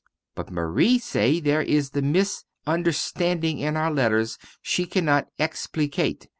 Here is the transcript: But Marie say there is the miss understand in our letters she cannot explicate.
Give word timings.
But 0.33 0.49
Marie 0.49 0.97
say 0.97 1.39
there 1.39 1.61
is 1.61 1.91
the 1.91 2.01
miss 2.01 2.43
understand 2.65 3.43
in 3.45 3.77
our 3.77 3.93
letters 3.93 4.39
she 4.59 4.85
cannot 4.87 5.27
explicate. 5.37 6.27